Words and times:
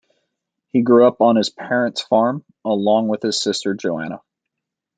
He 0.73 0.81
grew 0.81 1.05
up 1.07 1.21
on 1.21 1.35
his 1.35 1.51
parents' 1.51 2.01
farm 2.01 2.43
along 2.65 3.07
with 3.09 3.21
his 3.21 3.39
sister 3.39 3.75
Joanna. 3.75 4.19